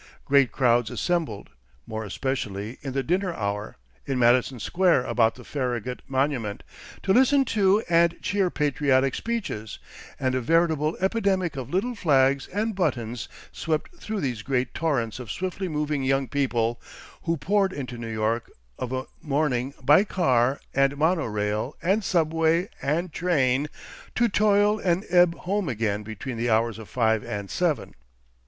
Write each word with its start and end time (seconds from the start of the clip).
Great 0.25 0.51
crowds 0.51 0.89
assembled, 0.89 1.51
more 1.85 2.03
especially 2.03 2.79
in 2.81 2.91
the 2.93 3.03
dinner 3.03 3.35
hour, 3.35 3.77
in 4.07 4.17
Madison 4.17 4.59
Square 4.59 5.03
about 5.05 5.35
the 5.35 5.43
Farragut 5.43 6.01
monument, 6.07 6.63
to 7.03 7.13
listen 7.13 7.45
to 7.45 7.83
and 7.87 8.19
cheer 8.19 8.49
patriotic 8.49 9.13
speeches, 9.13 9.77
and 10.19 10.33
a 10.33 10.41
veritable 10.41 10.97
epidemic 11.01 11.55
of 11.55 11.69
little 11.69 11.93
flags 11.93 12.47
and 12.47 12.73
buttons 12.73 13.29
swept 13.51 13.95
through 13.95 14.19
these 14.19 14.41
great 14.41 14.73
torrents 14.73 15.19
of 15.19 15.29
swiftly 15.31 15.67
moving 15.67 16.01
young 16.01 16.27
people, 16.27 16.81
who 17.25 17.37
poured 17.37 17.71
into 17.71 17.95
New 17.95 18.09
York 18.11 18.49
of 18.79 18.91
a 18.91 19.05
morning 19.21 19.71
by 19.83 20.03
car 20.03 20.59
and 20.73 20.97
mono 20.97 21.25
rail 21.25 21.75
and 21.79 22.03
subway 22.03 22.67
and 22.81 23.13
train, 23.13 23.67
to 24.15 24.27
toil, 24.27 24.79
and 24.79 25.05
ebb 25.11 25.35
home 25.45 25.69
again 25.69 26.01
between 26.01 26.37
the 26.37 26.49
hours 26.49 26.79
of 26.79 26.89
five 26.89 27.23
and 27.23 27.51
seven. 27.51 27.93